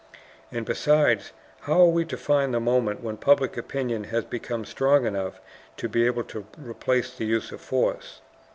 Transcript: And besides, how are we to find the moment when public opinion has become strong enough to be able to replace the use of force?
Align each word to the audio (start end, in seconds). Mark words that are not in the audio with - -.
And 0.51 0.65
besides, 0.65 1.31
how 1.59 1.79
are 1.81 1.85
we 1.87 2.05
to 2.05 2.17
find 2.17 2.55
the 2.55 2.59
moment 2.59 3.03
when 3.03 3.17
public 3.17 3.55
opinion 3.55 4.05
has 4.05 4.25
become 4.25 4.65
strong 4.65 5.05
enough 5.05 5.39
to 5.77 5.87
be 5.87 6.07
able 6.07 6.23
to 6.23 6.47
replace 6.57 7.13
the 7.15 7.25
use 7.25 7.51
of 7.51 7.61
force? 7.61 8.19